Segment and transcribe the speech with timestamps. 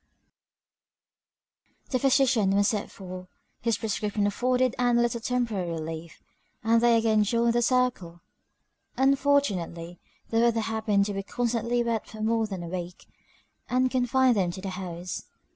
[1.67, 1.73] XII.
[1.91, 3.27] The physician was sent for;
[3.61, 6.23] his prescription afforded Ann a little temporary relief;
[6.63, 8.21] and they again joined the circle.
[8.97, 9.99] Unfortunately,
[10.31, 13.05] the weather happened to be constantly wet for more than a week,
[13.69, 15.25] and confined them to the house.